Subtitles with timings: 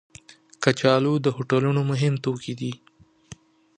[0.63, 2.71] کچالو د هوټلونو مهم توکي دي